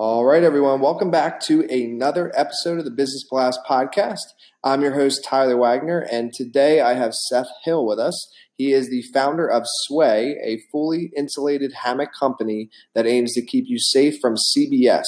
[0.00, 0.80] All right, everyone.
[0.80, 4.20] Welcome back to another episode of the Business Blast podcast.
[4.62, 8.32] I'm your host, Tyler Wagner, and today I have Seth Hill with us.
[8.54, 13.64] He is the founder of SWAYY, a fully insulated hammock company that aims to keep
[13.66, 15.02] you safe from CBS.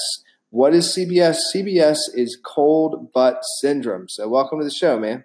[0.49, 1.37] What is CBS?
[1.55, 4.09] CBS is cold butt syndrome.
[4.09, 5.23] So, welcome to the show, man.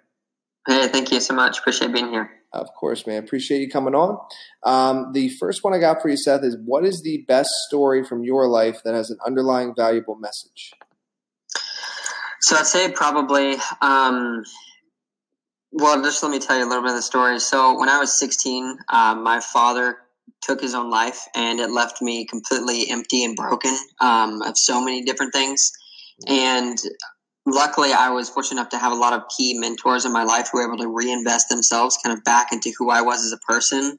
[0.68, 1.58] Hey, thank you so much.
[1.58, 2.35] Appreciate being here.
[2.52, 3.22] Of course, man.
[3.22, 4.18] Appreciate you coming on.
[4.62, 8.04] Um, the first one I got for you, Seth, is what is the best story
[8.04, 10.72] from your life that has an underlying valuable message?
[12.40, 14.44] So I'd say probably, um,
[15.72, 17.38] well, just let me tell you a little bit of the story.
[17.40, 19.98] So when I was 16, um, my father
[20.42, 24.82] took his own life and it left me completely empty and broken um, of so
[24.82, 25.72] many different things.
[26.26, 26.78] And
[27.46, 30.50] luckily I was fortunate enough to have a lot of key mentors in my life
[30.50, 33.38] who were able to reinvest themselves kind of back into who I was as a
[33.38, 33.98] person.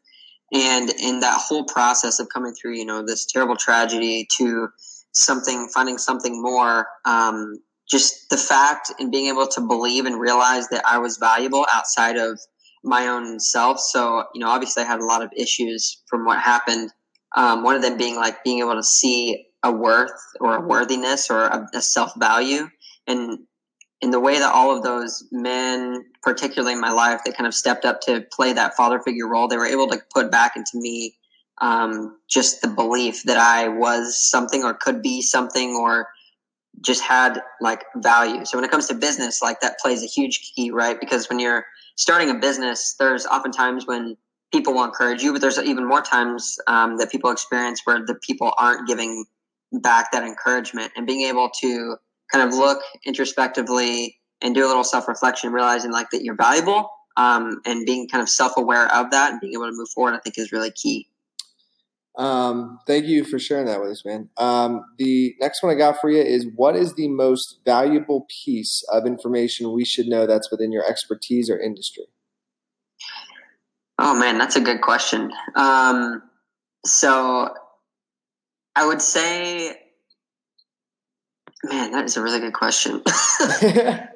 [0.54, 4.70] And in that whole process of coming through, you know, this terrible tragedy to
[5.14, 7.60] something, finding something more, um,
[7.90, 12.18] just the fact and being able to believe and realize that I was valuable outside
[12.18, 12.40] of
[12.84, 13.80] my own self.
[13.80, 16.92] So, you know, obviously I had a lot of issues from what happened.
[17.36, 21.30] Um, one of them being like being able to see a worth or a worthiness
[21.30, 22.70] or a, a self value
[23.08, 23.40] and
[24.02, 27.54] in the way that all of those men, particularly in my life, that kind of
[27.54, 30.72] stepped up to play that father figure role, they were able to put back into
[30.76, 31.16] me
[31.60, 36.10] um, just the belief that I was something or could be something or
[36.82, 38.46] just had like value.
[38.46, 41.00] So when it comes to business, like that plays a huge key, right?
[41.00, 44.16] Because when you're starting a business, there's oftentimes when
[44.54, 48.16] people will encourage you, but there's even more times um, that people experience where the
[48.16, 49.26] people aren't giving
[49.74, 51.98] back that encouragement and being able to
[52.32, 56.90] kind of look introspectively and do a little self reflection, realizing like that you're valuable
[57.18, 60.14] um, and being kind of self aware of that and being able to move forward,
[60.14, 61.08] I think is really key.
[62.18, 64.30] Um, thank you for sharing that with us, man.
[64.38, 68.84] Um, the next one I got for you is what is the most valuable piece
[68.92, 72.06] of information we should know that's within your expertise or industry?
[74.00, 75.32] Oh man, that's a good question.
[75.56, 76.24] Um,
[76.86, 77.54] so
[78.76, 79.76] I would say
[81.64, 83.02] Man, that is a really good question.
[83.08, 84.08] I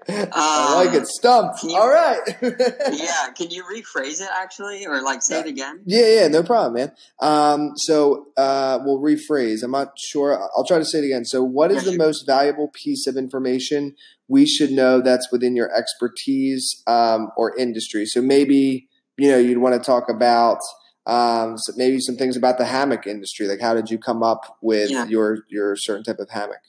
[0.78, 1.08] um, like it.
[1.08, 1.64] Stumped.
[1.64, 2.20] You, All right.
[2.42, 3.30] yeah.
[3.36, 5.82] Can you rephrase it actually, or like say it again?
[5.86, 6.92] Yeah, yeah, no problem, man.
[7.20, 9.64] Um, so uh, we'll rephrase.
[9.64, 10.40] I'm not sure.
[10.56, 11.26] I'll try to say it again.
[11.26, 13.96] So, what is the most valuable piece of information
[14.28, 18.06] we should know that's within your expertise um, or industry?
[18.06, 18.88] So maybe
[19.18, 20.60] you know you'd want to talk about
[21.08, 23.48] um, so maybe some things about the hammock industry.
[23.48, 25.06] Like, how did you come up with yeah.
[25.08, 26.62] your your certain type of hammock?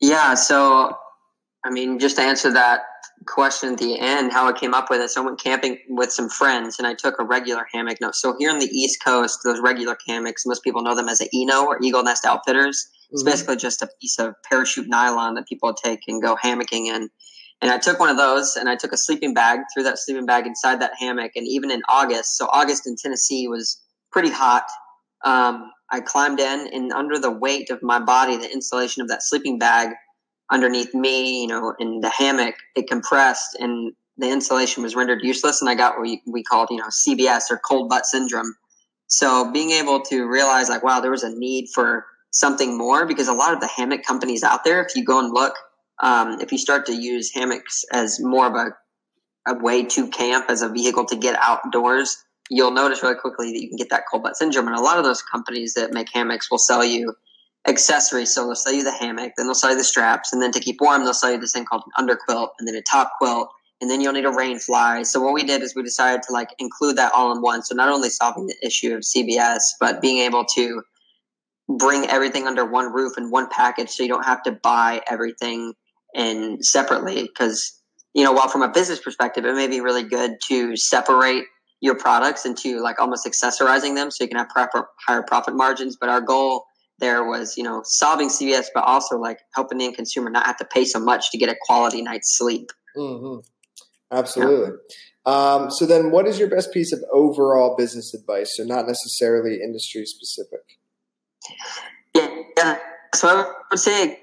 [0.00, 0.96] Yeah, so
[1.64, 2.82] I mean, just to answer that
[3.26, 5.10] question at the end, how I came up with it.
[5.10, 7.98] So I went camping with some friends, and I took a regular hammock.
[8.00, 11.20] No, so here on the East Coast, those regular hammocks, most people know them as
[11.20, 12.88] an Eno or Eagle Nest Outfitters.
[13.10, 13.30] It's mm-hmm.
[13.30, 17.08] basically just a piece of parachute nylon that people take and go hammocking in.
[17.62, 20.26] And I took one of those, and I took a sleeping bag, threw that sleeping
[20.26, 21.32] bag inside that hammock.
[21.34, 23.80] And even in August, so August in Tennessee was
[24.12, 24.64] pretty hot.
[25.24, 29.22] Um, I climbed in, and under the weight of my body, the insulation of that
[29.22, 29.90] sleeping bag
[30.50, 35.60] underneath me, you know, in the hammock, it compressed, and the insulation was rendered useless,
[35.60, 38.54] and I got what we, called, you know, CBS or cold butt syndrome.
[39.08, 43.28] So being able to realize, like, wow, there was a need for something more because
[43.28, 45.54] a lot of the hammock companies out there, if you go and look,
[46.02, 50.46] um, if you start to use hammocks as more of a, a way to camp
[50.48, 52.16] as a vehicle to get outdoors,
[52.50, 54.66] you'll notice really quickly that you can get that cold butt syndrome.
[54.66, 57.14] And a lot of those companies that make hammocks will sell you
[57.66, 58.34] accessories.
[58.34, 60.60] So they'll sell you the hammock, then they'll sell you the straps, and then to
[60.60, 63.48] keep warm, they'll sell you this thing called an underquilt, and then a top quilt,
[63.80, 65.02] and then you'll need a rain fly.
[65.02, 67.62] So what we did is we decided to like include that all in one.
[67.62, 70.82] So not only solving the issue of CBS, but being able to
[71.68, 75.74] bring everything under one roof and one package, so you don't have to buy everything
[76.14, 77.22] and separately.
[77.22, 77.72] Because
[78.14, 81.44] you know, while from a business perspective, it may be really good to separate
[81.80, 85.96] your products into like almost accessorizing them so you can have proper, higher profit margins.
[85.96, 86.64] But our goal
[86.98, 90.56] there was, you know, solving CBS, but also like helping the end consumer not have
[90.58, 92.70] to pay so much to get a quality night's sleep.
[92.96, 93.40] Mm-hmm.
[94.10, 94.78] Absolutely.
[95.26, 98.56] Um, so then, what is your best piece of overall business advice?
[98.56, 100.60] So not necessarily industry specific.
[102.14, 102.78] Yeah,
[103.14, 104.20] so I would say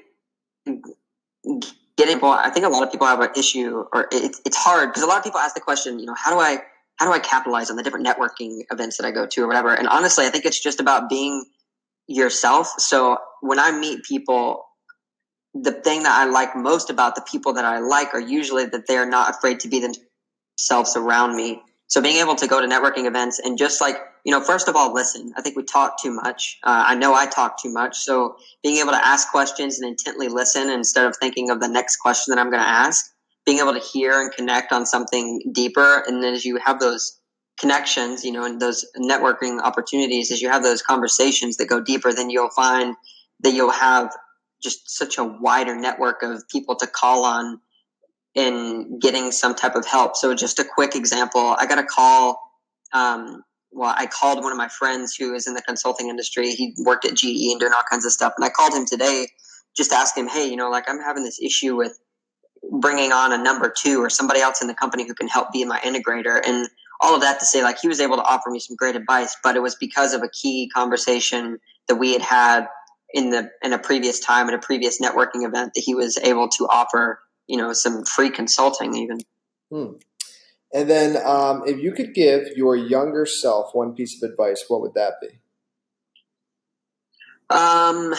[1.98, 2.20] getting.
[2.22, 5.04] Well, I think a lot of people have an issue, or it, it's hard because
[5.04, 6.64] a lot of people ask the question, you know, how do I
[6.98, 9.74] how do I capitalize on the different networking events that I go to or whatever?
[9.74, 11.44] And honestly, I think it's just about being
[12.08, 12.68] yourself.
[12.78, 14.66] So when I meet people,
[15.54, 18.88] the thing that I like most about the people that I like are usually that
[18.88, 21.62] they're not afraid to be themselves around me.
[21.88, 24.76] So being able to go to networking events and just like, you know, first of
[24.76, 25.34] all, listen.
[25.36, 26.58] I think we talk too much.
[26.64, 27.98] Uh, I know I talk too much.
[27.98, 31.98] So being able to ask questions and intently listen instead of thinking of the next
[31.98, 33.13] question that I'm going to ask,
[33.46, 36.04] being able to hear and connect on something deeper.
[36.08, 37.20] And then as you have those
[37.60, 42.14] connections, you know, and those networking opportunities, as you have those conversations that go deeper,
[42.14, 42.96] then you'll find
[43.42, 44.12] that you'll have
[44.62, 47.60] just such a wider network of people to call on
[48.34, 50.16] in getting some type of help.
[50.16, 52.42] So just a quick example, I got a call.
[52.94, 56.52] Um, well, I called one of my friends who is in the consulting industry.
[56.52, 58.34] He worked at GE and doing all kinds of stuff.
[58.38, 59.28] And I called him today
[59.76, 62.00] just to ask him, Hey, you know, like I'm having this issue with
[62.74, 65.64] bringing on a number two or somebody else in the company who can help be
[65.64, 66.42] my integrator.
[66.44, 66.68] And
[67.00, 69.36] all of that to say, like, he was able to offer me some great advice,
[69.44, 72.68] but it was because of a key conversation that we had had
[73.14, 76.50] in the in a previous time at a previous networking event that he was able
[76.50, 79.20] to offer you know some free consulting even
[79.72, 79.92] hmm.
[80.74, 84.82] and then um, if you could give your younger self one piece of advice what
[84.82, 85.28] would that be
[87.50, 88.16] um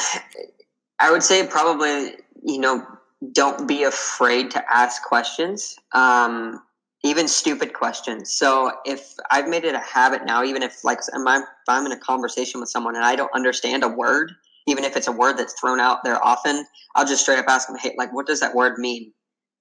[1.01, 2.13] i would say probably
[2.45, 2.87] you know
[3.33, 6.61] don't be afraid to ask questions um
[7.05, 8.33] even stupid questions.
[8.33, 11.99] So if I've made it a habit now, even if like if I'm in a
[11.99, 14.33] conversation with someone and I don't understand a word,
[14.67, 17.69] even if it's a word that's thrown out there often, I'll just straight up ask
[17.69, 19.13] them, hey, like, what does that word mean?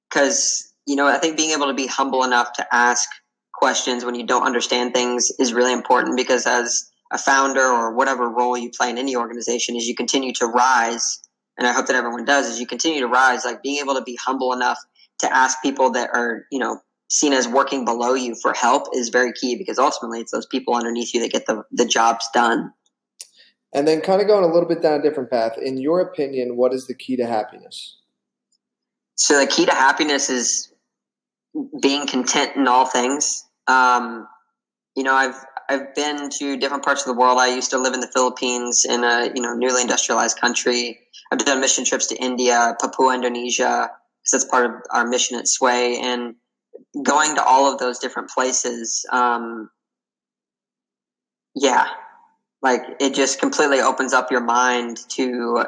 [0.09, 3.09] Because, you know, I think being able to be humble enough to ask
[3.53, 8.29] questions when you don't understand things is really important because as a founder or whatever
[8.29, 11.19] role you play in any organization, as you continue to rise,
[11.57, 14.01] and I hope that everyone does, as you continue to rise, like being able to
[14.01, 14.79] be humble enough
[15.19, 19.09] to ask people that are, you know, seen as working below you for help is
[19.09, 22.73] very key because ultimately it's those people underneath you that get the, the jobs done.
[23.71, 26.57] And then, kind of going a little bit down a different path, in your opinion,
[26.57, 27.97] what is the key to happiness?
[29.15, 30.71] So, the key to happiness is
[31.81, 33.43] being content in all things.
[33.67, 34.27] Um,
[34.95, 37.39] you know, I've I've been to different parts of the world.
[37.39, 40.99] I used to live in the Philippines, in a you know newly industrialized country.
[41.31, 43.89] I've done mission trips to India, Papua, Indonesia,
[44.21, 45.97] because that's part of our mission at SWAYY.
[45.97, 46.35] And
[47.03, 49.71] going to all of those different places, um,
[51.55, 51.87] yeah,
[52.61, 55.65] like it just completely opens up your mind to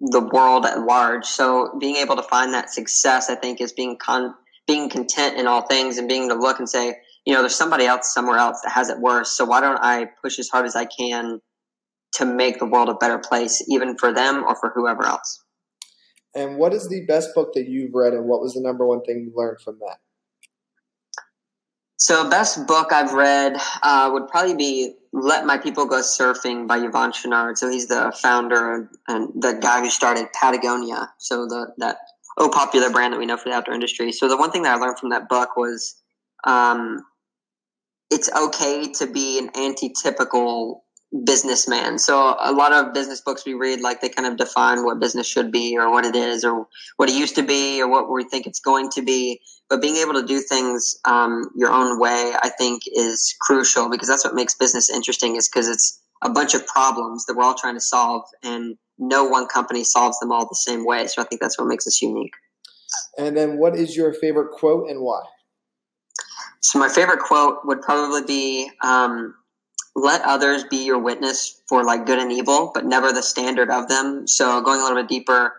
[0.00, 1.26] the world at large.
[1.26, 4.34] So being able to find that success, I think, is being con-
[4.66, 7.54] being content in all things and being able to look and say, you know, there's
[7.54, 9.36] somebody else somewhere else that has it worse.
[9.36, 11.40] So why don't I push as hard as I can
[12.14, 15.42] to make the world a better place, even for them or for whoever else?
[16.34, 19.02] And what is the best book that you've read, and what was the number one
[19.02, 19.98] thing you learned from that?
[21.98, 26.78] So, best book I've read uh, would probably be "Let My People Go Surfing" by
[26.78, 27.58] Yvon Chouinard.
[27.58, 31.12] So he's the founder and the guy who started Patagonia.
[31.18, 31.98] So the that
[32.38, 34.10] oh popular brand that we know for the outdoor industry.
[34.10, 35.94] So the one thing that I learned from that book was
[36.44, 37.04] um,
[38.12, 40.84] it's okay to be an anti-typical
[41.24, 41.98] businessman.
[41.98, 45.26] So a lot of business books we read, like they kind of define what business
[45.26, 46.66] should be or what it is or
[46.96, 49.40] what it used to be or what we think it's going to be.
[49.68, 54.08] But being able to do things um, your own way, I think, is crucial because
[54.08, 55.36] that's what makes business interesting.
[55.36, 59.24] Is because it's a bunch of problems that we're all trying to solve, and no
[59.24, 61.06] one company solves them all the same way.
[61.06, 62.34] So I think that's what makes us unique.
[63.18, 65.22] And then, what is your favorite quote and why?
[66.62, 68.70] So my favorite quote would probably be.
[68.82, 69.34] Um,
[69.94, 73.88] let others be your witness for like good and evil, but never the standard of
[73.88, 74.26] them.
[74.26, 75.52] So going a little bit deeper,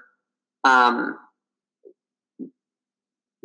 [0.64, 1.18] um,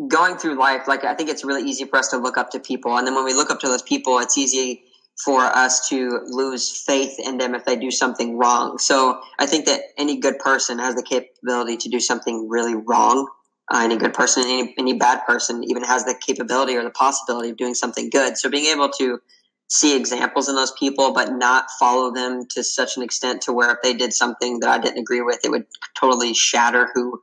[0.06, 2.60] going through life, like I think it's really easy for us to look up to
[2.60, 4.82] people, and then when we look up to those people, it's easy
[5.24, 8.78] for us to lose faith in them if they do something wrong.
[8.78, 13.28] So I think that any good person has the capability to do something really wrong.
[13.70, 17.50] Uh, any good person, any, any bad person, even has the capability or the possibility
[17.50, 18.38] of doing something good.
[18.38, 19.20] So being able to
[19.68, 23.70] see examples in those people, but not follow them to such an extent to where
[23.70, 25.66] if they did something that I didn't agree with, it would
[25.98, 27.22] totally shatter who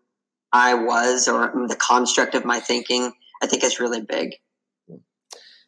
[0.53, 3.11] I was or the construct of my thinking.
[3.41, 4.35] I think it's really big.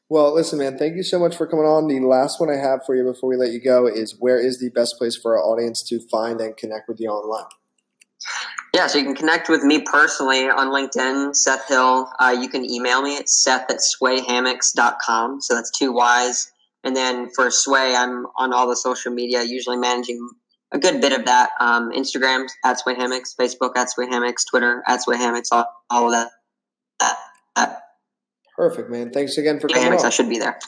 [0.09, 1.87] Well, listen, man, thank you so much for coming on.
[1.87, 4.59] The last one I have for you before we let you go is where is
[4.59, 7.49] the best place for our audience to find and connect with you online?
[8.77, 12.11] Yeah, so you can connect with me personally on LinkedIn, Seth Hill.
[12.19, 15.41] Uh, you can email me at seth at swayyhammocks.com.
[15.41, 16.51] So that's two Y's.
[16.83, 20.29] And then for SWAYY, I'm on all the social media, usually managing
[20.71, 21.49] a good bit of that.
[21.59, 26.05] Um, Instagram at SWAYY Hammocks, Facebook at SWAYY Hammocks, Twitter at SWAYY Hammocks, all, all
[26.05, 26.29] of that.
[26.99, 27.17] that,
[27.55, 27.81] that.
[28.55, 29.09] Perfect, man.
[29.09, 30.07] Thanks again for coming Hammocks, on.
[30.07, 30.59] I should be there.